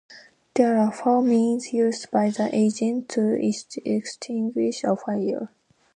There 0.55 0.79
are 0.79 0.91
four 0.91 1.21
means 1.21 1.73
used 1.73 2.09
by 2.09 2.31
the 2.31 2.49
agents 2.55 3.13
to 3.13 3.39
extinguish 3.87 4.83
a 4.83 4.95
fire. 4.95 5.51